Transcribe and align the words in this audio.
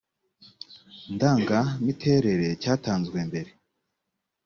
ndangamiterere 1.13 2.47
cyatanzwe 2.61 3.17
mbere 3.29 3.51